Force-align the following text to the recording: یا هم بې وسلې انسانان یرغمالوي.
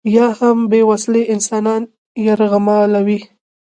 یا 0.15 0.27
هم 0.39 0.57
بې 0.71 0.81
وسلې 0.89 1.23
انسانان 1.33 1.81
یرغمالوي. 2.25 3.19